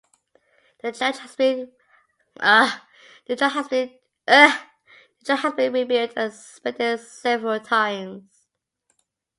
[0.81, 1.71] The church has been
[5.71, 8.47] rebuilt and expanded several times.